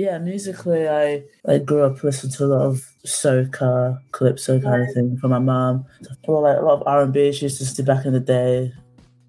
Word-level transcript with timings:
Yeah, 0.00 0.16
musically, 0.16 0.88
I 0.88 1.22
I 1.46 1.58
grew 1.58 1.82
up 1.84 2.02
listening 2.02 2.32
to 2.32 2.44
a 2.44 2.52
lot 2.54 2.64
of 2.64 2.90
soca, 3.04 4.00
calypso 4.12 4.58
kind 4.58 4.80
of 4.80 4.94
thing 4.94 5.18
from 5.18 5.30
my 5.30 5.38
mom. 5.38 5.84
Well, 6.26 6.40
like 6.40 6.56
a 6.56 6.62
lot 6.62 6.80
of 6.80 6.86
R 6.86 7.02
and 7.02 7.12
B 7.12 7.30
she 7.32 7.44
used 7.44 7.58
to 7.58 7.74
to 7.74 7.82
back 7.82 8.06
in 8.06 8.14
the 8.14 8.20
day, 8.20 8.72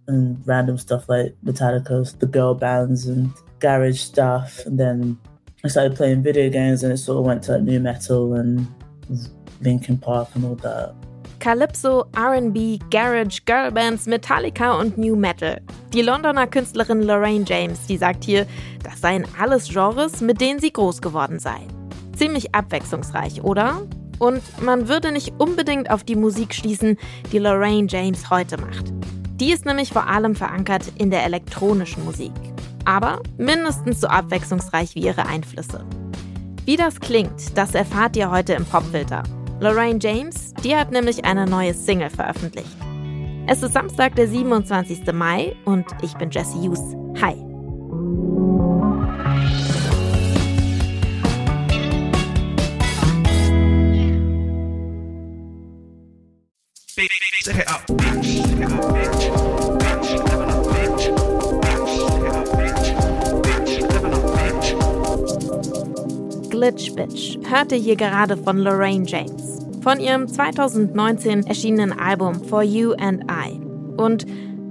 and 0.07 0.41
random 0.47 0.77
stuff 0.77 1.09
like 1.09 1.35
Metallica's, 1.43 2.13
the 2.13 2.25
girl 2.25 2.53
bands, 2.53 3.05
and 3.05 3.33
garage 3.59 3.99
stuff. 3.99 4.65
And 4.65 4.79
then 4.79 5.17
I 5.65 5.67
started 5.67 5.97
playing 5.97 6.23
video 6.23 6.49
games, 6.49 6.83
and 6.83 6.93
it 6.93 6.99
sort 6.99 7.19
of 7.19 7.25
went 7.25 7.43
to 7.43 7.55
like, 7.55 7.63
new 7.63 7.81
metal 7.81 8.35
and 8.35 8.65
Linkin 9.59 9.97
Park 9.97 10.29
and 10.35 10.45
all 10.45 10.55
that. 10.55 10.95
Calypso, 11.41 12.05
RB, 12.15 12.79
Garage, 12.91 13.41
Girlbands, 13.45 14.05
Metallica 14.05 14.79
und 14.79 14.99
New 14.99 15.15
Metal. 15.15 15.59
Die 15.91 16.03
Londoner 16.03 16.45
Künstlerin 16.45 17.01
Lorraine 17.01 17.45
James, 17.47 17.87
die 17.87 17.97
sagt 17.97 18.23
hier, 18.23 18.45
das 18.83 19.01
seien 19.01 19.25
alles 19.39 19.67
Genres, 19.67 20.21
mit 20.21 20.39
denen 20.39 20.59
sie 20.59 20.71
groß 20.71 21.01
geworden 21.01 21.39
sei. 21.39 21.57
Ziemlich 22.15 22.53
abwechslungsreich, 22.53 23.43
oder? 23.43 23.81
Und 24.19 24.43
man 24.61 24.87
würde 24.87 25.11
nicht 25.11 25.33
unbedingt 25.39 25.89
auf 25.89 26.03
die 26.03 26.15
Musik 26.15 26.53
schließen, 26.53 26.99
die 27.31 27.39
Lorraine 27.39 27.87
James 27.89 28.29
heute 28.29 28.57
macht. 28.57 28.93
Die 29.39 29.51
ist 29.51 29.65
nämlich 29.65 29.91
vor 29.91 30.05
allem 30.05 30.35
verankert 30.35 30.83
in 30.99 31.09
der 31.09 31.25
elektronischen 31.25 32.05
Musik. 32.05 32.33
Aber 32.85 33.19
mindestens 33.39 33.99
so 33.99 34.05
abwechslungsreich 34.05 34.93
wie 34.93 35.05
ihre 35.05 35.25
Einflüsse. 35.25 35.83
Wie 36.65 36.75
das 36.75 36.99
klingt, 36.99 37.57
das 37.57 37.73
erfahrt 37.73 38.15
ihr 38.15 38.29
heute 38.29 38.53
im 38.53 38.65
Popfilter. 38.65 39.23
Lorraine 39.61 39.99
James, 40.01 40.55
die 40.63 40.75
hat 40.75 40.91
nämlich 40.91 41.23
eine 41.23 41.45
neue 41.45 41.75
Single 41.75 42.09
veröffentlicht. 42.09 42.75
Es 43.45 43.61
ist 43.61 43.73
Samstag, 43.73 44.15
der 44.15 44.27
27. 44.27 45.13
Mai 45.13 45.55
und 45.65 45.85
ich 46.01 46.15
bin 46.15 46.31
Jesse 46.31 46.57
Hughes. 46.57 46.81
Hi. 47.21 47.35
Glitch 66.49 66.95
Bitch 66.95 67.37
hörte 67.47 67.75
hier 67.75 67.95
gerade 67.95 68.35
von 68.37 68.57
Lorraine 68.57 69.05
James 69.05 69.40
von 69.81 69.99
ihrem 69.99 70.27
2019 70.27 71.47
erschienenen 71.47 71.97
Album 71.99 72.35
For 72.45 72.61
You 72.61 72.93
and 72.93 73.23
I. 73.23 73.59
Und 73.97 74.25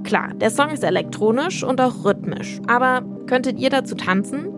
klar, 0.05 0.33
der 0.35 0.51
Song 0.51 0.71
ist 0.71 0.85
elektronisch 0.85 1.63
und 1.63 1.81
auch 1.81 2.05
rhythmisch, 2.05 2.61
aber 2.69 3.03
könntet 3.27 3.59
ihr 3.59 3.71
dazu 3.71 3.95
tanzen? 3.95 4.49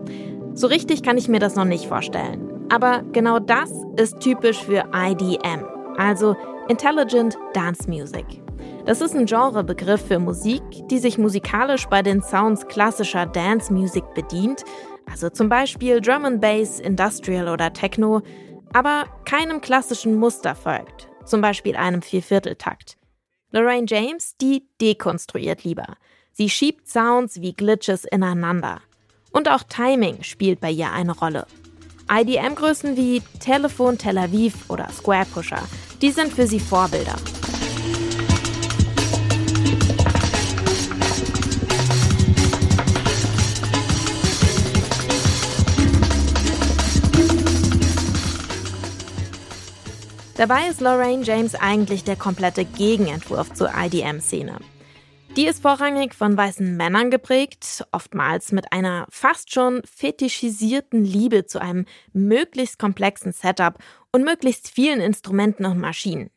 So 0.53 0.67
richtig 0.67 1.01
kann 1.01 1.17
ich 1.17 1.27
mir 1.27 1.39
das 1.39 1.55
noch 1.55 1.65
nicht 1.65 1.87
vorstellen. 1.87 2.49
Aber 2.69 3.03
genau 3.11 3.39
das 3.39 3.71
ist 3.97 4.19
typisch 4.19 4.63
für 4.63 4.85
IDM, 4.93 5.65
also 5.97 6.35
Intelligent 6.69 7.37
Dance 7.53 7.89
Music. 7.89 8.25
Das 8.85 9.01
ist 9.01 9.15
ein 9.15 9.25
Genrebegriff 9.25 10.05
für 10.05 10.19
Musik, 10.19 10.61
die 10.89 10.99
sich 10.99 11.17
musikalisch 11.17 11.87
bei 11.87 12.01
den 12.01 12.21
Sounds 12.21 12.67
klassischer 12.67 13.25
Dance 13.25 13.73
Music 13.73 14.03
bedient, 14.13 14.63
also 15.09 15.29
zum 15.29 15.49
Beispiel 15.49 15.99
Drum 15.99 16.25
and 16.25 16.41
Bass, 16.41 16.79
Industrial 16.79 17.49
oder 17.49 17.73
Techno, 17.73 18.21
aber 18.73 19.05
keinem 19.25 19.61
klassischen 19.61 20.15
Muster 20.15 20.55
folgt, 20.55 21.07
zum 21.25 21.41
Beispiel 21.41 21.75
einem 21.75 22.01
Viervierteltakt. 22.01 22.97
Lorraine 23.51 23.85
James, 23.87 24.35
die 24.37 24.67
dekonstruiert 24.81 25.63
lieber. 25.63 25.95
Sie 26.31 26.49
schiebt 26.49 26.89
Sounds 26.89 27.39
wie 27.39 27.53
Glitches 27.53 28.03
ineinander. 28.03 28.81
Und 29.31 29.49
auch 29.49 29.63
Timing 29.63 30.23
spielt 30.23 30.59
bei 30.59 30.71
ihr 30.71 30.91
eine 30.91 31.15
Rolle. 31.15 31.45
IDM-Größen 32.11 32.97
wie 32.97 33.21
Telefon 33.39 33.97
Tel 33.97 34.17
Aviv 34.17 34.69
oder 34.69 34.89
Square 34.89 35.25
Pusher, 35.33 35.63
die 36.01 36.11
sind 36.11 36.33
für 36.33 36.47
sie 36.47 36.59
Vorbilder. 36.59 37.15
Dabei 50.45 50.67
ist 50.67 50.81
Lorraine 50.81 51.23
James 51.23 51.55
eigentlich 51.55 52.03
der 52.03 52.17
komplette 52.17 52.65
Gegenentwurf 52.65 53.53
zur 53.53 53.71
IDM-Szene. 53.73 54.57
Die 55.37 55.45
ist 55.45 55.61
vorrangig 55.61 56.13
von 56.13 56.35
weißen 56.35 56.75
Männern 56.75 57.09
geprägt, 57.11 57.85
oftmals 57.93 58.51
mit 58.51 58.73
einer 58.73 59.07
fast 59.09 59.53
schon 59.53 59.81
fetischisierten 59.85 61.05
Liebe 61.05 61.45
zu 61.45 61.61
einem 61.61 61.85
möglichst 62.11 62.77
komplexen 62.77 63.31
Setup 63.31 63.77
und 64.11 64.25
möglichst 64.25 64.69
vielen 64.69 64.99
Instrumenten 64.99 65.65
und 65.65 65.79
Maschinen. 65.79 66.29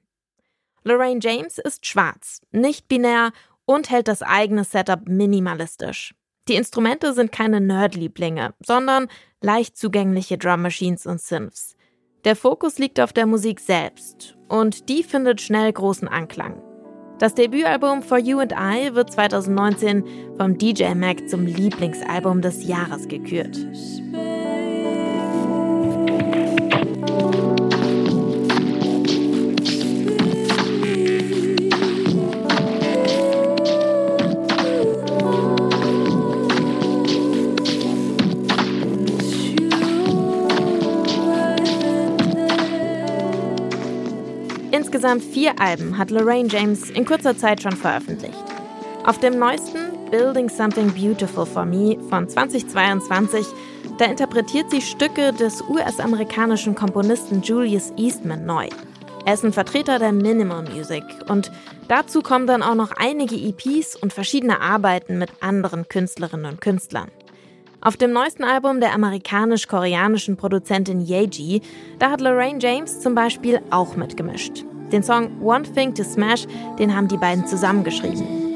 Lorraine 0.84 1.19
James 1.21 1.59
ist 1.59 1.84
schwarz, 1.84 2.43
nicht 2.53 2.87
binär 2.87 3.33
und 3.65 3.91
hält 3.91 4.06
das 4.06 4.22
eigene 4.22 4.62
Setup 4.62 5.09
minimalistisch. 5.09 6.15
Die 6.47 6.55
Instrumente 6.55 7.12
sind 7.12 7.33
keine 7.33 7.61
Nerd-Lieblinge, 7.61 8.55
sondern 8.65 9.09
leicht 9.41 9.77
zugängliche 9.77 10.39
Drum 10.39 10.62
Machines 10.62 11.06
und 11.06 11.21
Synths. 11.21 11.76
Der 12.27 12.35
Fokus 12.35 12.81
liegt 12.81 12.99
auf 12.99 13.13
der 13.13 13.25
Musik 13.25 13.61
selbst 13.61 14.37
und 14.49 14.89
die 14.89 15.05
findet 15.05 15.41
schnell 15.41 15.73
großen 15.73 16.09
Anklang. 16.09 16.61
Das 17.21 17.35
Debütalbum 17.35 18.03
For 18.03 18.19
You 18.19 18.41
and 18.41 18.53
I 18.53 18.93
wird 18.97 19.13
2019 19.13 20.03
vom 20.37 20.59
DJ 20.59 20.95
Mac 20.97 21.29
zum 21.29 21.47
Lieblingsalbum 21.47 22.43
des 22.43 22.67
Jahres 22.67 23.07
gekürt. 23.07 23.57
Insgesamt 45.06 45.34
vier 45.34 45.61
Alben 45.61 45.97
hat 45.97 46.11
Lorraine 46.11 46.49
James 46.49 46.91
in 46.91 47.05
kurzer 47.05 47.37
Zeit 47.37 47.62
schon 47.62 47.77
veröffentlicht. 47.77 48.34
Auf 49.05 49.21
dem 49.21 49.39
neuesten 49.39 49.78
Building 50.11 50.49
Something 50.49 50.93
Beautiful 50.93 51.47
for 51.47 51.65
Me 51.65 51.97
von 52.11 52.28
2022, 52.28 53.47
da 53.99 54.06
interpretiert 54.06 54.69
sie 54.69 54.81
Stücke 54.81 55.33
des 55.33 55.62
US-amerikanischen 55.69 56.75
Komponisten 56.75 57.41
Julius 57.41 57.93
Eastman 57.97 58.47
neu. 58.47 58.69
Er 59.25 59.34
ist 59.34 59.45
ein 59.45 59.53
Vertreter 59.53 60.00
der 60.00 60.11
Minimal 60.11 60.65
Music 60.65 61.05
und 61.28 61.53
dazu 61.87 62.21
kommen 62.21 62.49
dann 62.49 62.65
auch 62.65 62.75
noch 62.75 62.91
einige 62.91 63.37
EPs 63.37 63.95
und 63.95 64.12
verschiedene 64.12 64.61
Arbeiten 64.61 65.19
mit 65.19 65.31
anderen 65.41 65.87
Künstlerinnen 65.89 66.50
und 66.50 66.61
Künstlern. 66.61 67.12
Auf 67.81 67.97
dem 67.97 68.11
neuesten 68.11 68.43
Album 68.43 68.81
der 68.81 68.93
amerikanisch-koreanischen 68.93 70.37
Produzentin 70.37 71.00
Yeji, 71.00 71.62
da 72.00 72.11
hat 72.11 72.21
Lorraine 72.21 72.59
James 72.59 72.99
zum 72.99 73.15
Beispiel 73.15 73.61
auch 73.71 73.95
mitgemischt. 73.95 74.65
Den 74.93 75.03
Song 75.03 75.31
One 75.43 75.65
Thing 75.65 75.95
to 75.95 76.05
Smash, 76.05 76.47
den 76.79 76.95
haben 76.95 77.09
die 77.09 77.17
beiden 77.17 77.47
zusammengeschrieben. 77.47 78.47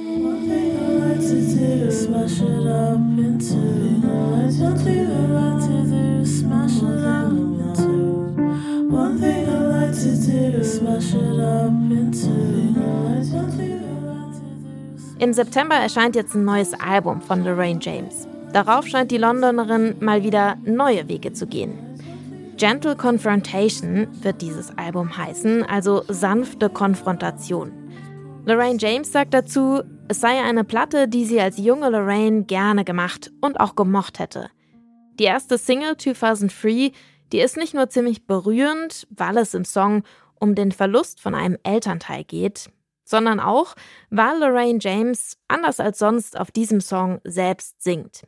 Im 15.19 15.35
September 15.35 15.75
erscheint 15.75 16.17
jetzt 16.17 16.35
ein 16.35 16.45
neues 16.45 16.73
Album 16.81 17.21
von 17.21 17.45
Lorraine 17.45 17.79
James. 17.83 18.27
Darauf 18.53 18.87
scheint 18.87 19.11
die 19.11 19.19
Londonerin 19.19 19.97
mal 20.01 20.23
wieder 20.23 20.57
neue 20.65 21.09
Wege 21.09 21.33
zu 21.33 21.47
gehen. 21.47 21.90
Gentle 22.60 22.95
Confrontation 22.95 24.07
wird 24.22 24.42
dieses 24.42 24.77
Album 24.77 25.16
heißen, 25.16 25.62
also 25.62 26.04
sanfte 26.09 26.68
Konfrontation. 26.68 27.72
Lorraine 28.45 28.77
James 28.78 29.10
sagt 29.10 29.33
dazu, 29.33 29.80
es 30.09 30.21
sei 30.21 30.42
eine 30.42 30.65
Platte, 30.65 31.09
die 31.09 31.24
sie 31.24 31.41
als 31.41 31.57
junge 31.57 31.89
Lorraine 31.89 32.45
gerne 32.45 32.84
gemacht 32.84 33.33
und 33.41 33.59
auch 33.59 33.77
gemocht 33.77 34.18
hätte. 34.18 34.51
Die 35.18 35.24
erste 35.24 35.57
Single 35.57 35.97
2003, 35.97 36.92
die 37.33 37.41
ist 37.41 37.57
nicht 37.57 37.72
nur 37.72 37.89
ziemlich 37.89 38.27
berührend, 38.27 39.06
weil 39.09 39.39
es 39.39 39.54
im 39.54 39.65
Song 39.65 40.03
um 40.39 40.54
den 40.54 40.71
Verlust 40.71 41.22
von 41.22 41.34
einem 41.34 41.56
Elternteil 41.63 42.24
geht, 42.24 42.68
sondern 43.04 43.41
auch, 43.41 43.74
weil 44.10 44.39
Lorraine 44.39 44.80
James 44.83 45.39
anders 45.48 45.80
als 45.80 45.98
sonst 45.98 46.39
auf 46.39 46.51
diesem 46.51 46.83
Song 46.83 47.22
selbst 47.24 47.83
singt. 47.83 48.27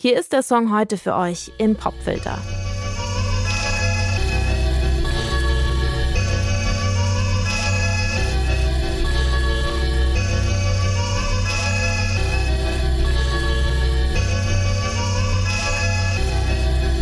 Hier 0.00 0.18
ist 0.18 0.32
der 0.32 0.42
Song 0.42 0.76
heute 0.76 0.96
für 0.96 1.14
euch 1.14 1.52
im 1.58 1.76
Popfilter. 1.76 2.40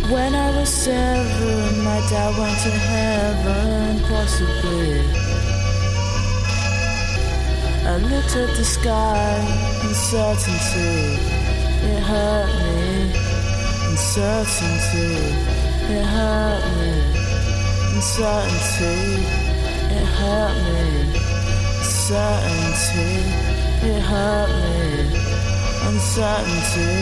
When 0.09 0.33
I 0.35 0.57
was 0.57 0.69
seven, 0.69 1.83
my 1.83 1.99
dad 2.09 2.37
went 2.39 2.57
to 2.63 2.71
heaven, 2.71 3.99
possibly. 4.07 5.01
I 7.85 7.97
looked 7.97 8.33
at 8.37 8.55
the 8.55 8.63
sky, 8.63 9.35
uncertainty, 9.83 11.19
it 11.91 12.01
hurt 12.03 12.47
me. 12.63 13.11
Uncertainty, 13.89 15.11
it 15.91 16.05
hurt 16.15 16.63
me. 16.77 16.91
Uncertainty, 17.95 18.95
it 19.91 20.07
hurt 20.19 20.55
me. 20.67 21.19
Uncertainty, 21.83 23.11
it 23.91 24.01
hurt 24.09 24.49
me. 24.63 24.85
Uncertainty, 25.89 26.93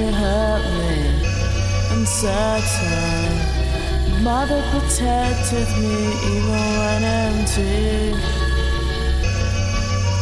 it 0.00 0.14
hurt 0.14 0.64
me 0.78 0.85
uncertain. 1.90 3.30
Mother 4.22 4.62
protected 4.70 5.68
me 5.78 5.96
even 6.34 6.62
when 6.80 7.02
empty. 7.04 8.14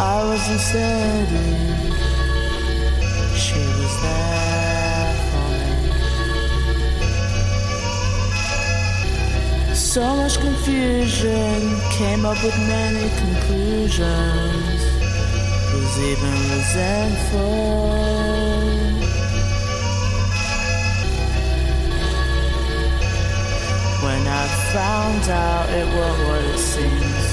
I 0.00 0.25
wasn't 0.25 0.61
steady. 0.61 1.52
She 3.37 3.61
was 3.78 3.94
there 4.05 5.12
for 5.31 5.49
me. 5.52 5.70
So 9.75 10.02
much 10.17 10.37
confusion 10.38 11.81
came 11.90 12.26
up 12.26 12.43
with 12.43 12.56
many 12.58 13.08
conclusions. 13.22 14.81
Was 15.72 15.99
even 15.99 16.34
resentful. 16.55 18.44
When 24.14 24.28
I 24.28 24.46
found 24.72 25.28
out 25.28 25.69
it 25.70 25.87
was 25.87 26.19
what 26.28 26.44
it 26.44 26.58
seems, 26.58 27.25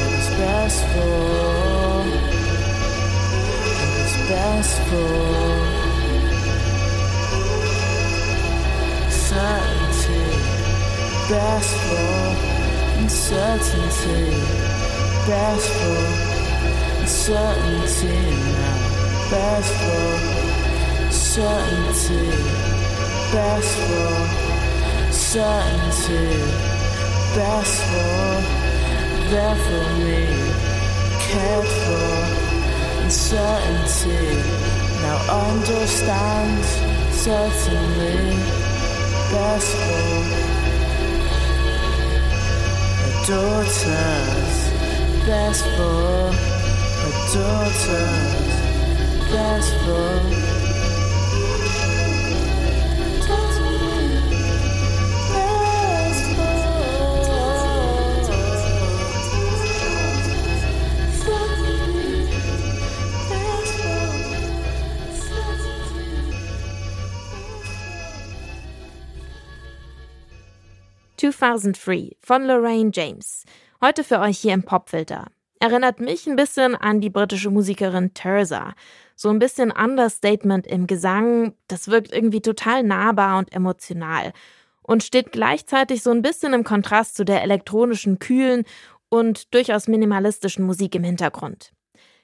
It 0.00 0.08
was 0.16 0.28
best 0.40 0.80
for. 0.92 1.12
It 3.82 3.90
was 3.98 4.14
best 4.32 4.74
for. 4.88 5.16
Certainty, 9.28 10.24
best 11.28 11.72
for. 11.84 12.14
Uncertainty, 13.02 14.24
best 15.28 15.68
for. 15.78 16.04
Uncertainty 17.02 18.16
now, 18.56 18.76
best 19.30 19.72
for 19.74 20.53
certainty, 21.34 22.30
best 23.32 23.74
for 23.88 24.14
certainty, 25.10 26.30
best 27.34 27.82
for 27.90 28.24
there 29.30 29.56
for 29.66 29.84
me, 29.98 30.22
cared 31.26 31.70
for 31.82 32.10
uncertainty. 33.02 34.26
Now 35.02 35.18
understand 35.50 36.64
certainly, 37.10 38.18
best 39.32 39.70
for 39.74 40.06
her 43.00 43.14
daughters, 43.26 44.54
best 45.26 45.64
for 45.74 46.30
her 47.02 47.14
daughters, 47.34 48.52
best 49.32 49.74
for. 49.84 50.53
2003 71.32 72.16
von 72.20 72.44
Lorraine 72.44 72.90
James. 72.92 73.44
Heute 73.82 74.04
für 74.04 74.20
euch 74.20 74.38
hier 74.38 74.52
im 74.52 74.62
Popfilter. 74.62 75.28
Erinnert 75.58 75.98
mich 75.98 76.26
ein 76.26 76.36
bisschen 76.36 76.74
an 76.74 77.00
die 77.00 77.08
britische 77.08 77.48
Musikerin 77.48 78.12
Terza. 78.12 78.74
So 79.16 79.30
ein 79.30 79.38
bisschen 79.38 79.70
Understatement 79.70 80.66
im 80.66 80.86
Gesang, 80.86 81.54
das 81.66 81.88
wirkt 81.88 82.12
irgendwie 82.12 82.42
total 82.42 82.82
nahbar 82.82 83.38
und 83.38 83.54
emotional 83.54 84.34
und 84.82 85.02
steht 85.02 85.32
gleichzeitig 85.32 86.02
so 86.02 86.10
ein 86.10 86.20
bisschen 86.20 86.52
im 86.52 86.62
Kontrast 86.62 87.16
zu 87.16 87.24
der 87.24 87.42
elektronischen, 87.42 88.18
kühlen 88.18 88.64
und 89.08 89.54
durchaus 89.54 89.88
minimalistischen 89.88 90.66
Musik 90.66 90.94
im 90.94 91.04
Hintergrund. 91.04 91.72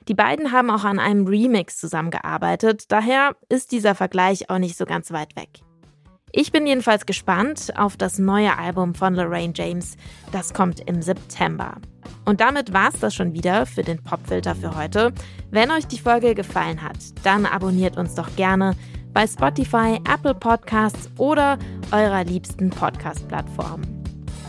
Die 0.08 0.14
beiden 0.14 0.52
haben 0.52 0.70
auch 0.70 0.84
an 0.84 0.98
einem 0.98 1.26
Remix 1.26 1.78
zusammengearbeitet, 1.78 2.92
daher 2.92 3.34
ist 3.48 3.72
dieser 3.72 3.94
Vergleich 3.94 4.50
auch 4.50 4.58
nicht 4.58 4.76
so 4.76 4.84
ganz 4.84 5.10
weit 5.10 5.36
weg. 5.36 5.60
Ich 6.32 6.52
bin 6.52 6.66
jedenfalls 6.66 7.06
gespannt 7.06 7.72
auf 7.76 7.96
das 7.96 8.18
neue 8.18 8.56
Album 8.56 8.94
von 8.94 9.14
Lorraine 9.14 9.52
James. 9.54 9.96
Das 10.30 10.54
kommt 10.54 10.80
im 10.88 11.02
September. 11.02 11.76
Und 12.24 12.40
damit 12.40 12.72
war 12.72 12.90
es 12.92 13.00
das 13.00 13.14
schon 13.14 13.32
wieder 13.32 13.66
für 13.66 13.82
den 13.82 14.02
Popfilter 14.02 14.54
für 14.54 14.76
heute. 14.76 15.12
Wenn 15.50 15.70
euch 15.72 15.86
die 15.86 15.98
Folge 15.98 16.34
gefallen 16.34 16.82
hat, 16.82 16.98
dann 17.24 17.46
abonniert 17.46 17.96
uns 17.96 18.14
doch 18.14 18.28
gerne 18.36 18.76
bei 19.12 19.26
Spotify, 19.26 19.98
Apple 20.08 20.34
Podcasts 20.34 21.10
oder 21.18 21.58
eurer 21.90 22.22
liebsten 22.22 22.70
Podcast-Plattform. 22.70 23.82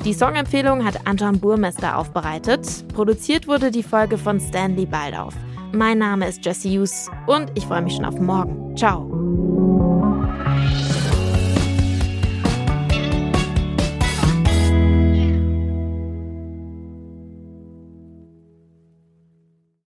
Die 0.05 0.13
Songempfehlung 0.13 0.85
hat 0.85 1.07
Anton 1.07 1.39
Burmester 1.39 1.97
aufbereitet. 1.97 2.85
Produziert 2.93 3.47
wurde 3.47 3.71
die 3.71 3.83
Folge 3.83 4.17
von 4.17 4.39
Stanley 4.39 4.85
Baldauf. 4.85 5.33
Mein 5.73 5.99
Name 5.99 6.27
ist 6.27 6.45
Jesse 6.45 6.69
Hughes 6.69 7.09
und 7.27 7.51
ich 7.55 7.65
freue 7.65 7.81
mich 7.81 7.95
schon 7.95 8.05
auf 8.05 8.19
morgen. 8.19 8.75
Ciao. 8.75 9.10